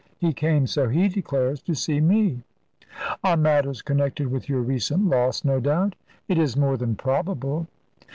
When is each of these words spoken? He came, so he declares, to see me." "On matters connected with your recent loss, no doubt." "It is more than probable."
He 0.17 0.33
came, 0.33 0.65
so 0.65 0.89
he 0.89 1.07
declares, 1.09 1.61
to 1.61 1.75
see 1.75 1.99
me." 2.01 2.41
"On 3.23 3.39
matters 3.43 3.83
connected 3.83 4.31
with 4.31 4.49
your 4.49 4.61
recent 4.61 5.05
loss, 5.05 5.45
no 5.45 5.59
doubt." 5.59 5.93
"It 6.27 6.39
is 6.39 6.57
more 6.57 6.75
than 6.75 6.95
probable." 6.95 7.67